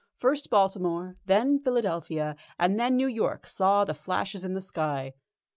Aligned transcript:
First 0.17 0.49
Baltimore, 0.49 1.17
then 1.27 1.59
Philadelphia, 1.59 2.35
and 2.57 2.79
then 2.79 2.95
New 2.95 3.05
York 3.05 3.45
saw 3.45 3.85
the 3.85 3.93
flashes 3.93 4.43
in 4.43 4.55
the 4.55 4.59
sky. 4.61 5.13